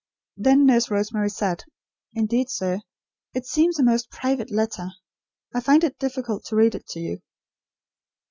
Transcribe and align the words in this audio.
Then 0.35 0.65
Nurse 0.65 0.89
Rosemary 0.89 1.29
said: 1.29 1.63
"Indeed, 2.15 2.49
sir, 2.49 2.79
it 3.35 3.45
seems 3.45 3.77
a 3.77 3.83
most 3.83 4.09
private 4.09 4.49
letter. 4.49 4.87
I 5.53 5.59
find 5.61 5.83
it 5.83 5.99
difficult 5.99 6.43
to 6.45 6.55
read 6.55 6.73
it 6.73 6.87
to 6.87 6.99
you." 6.99 7.21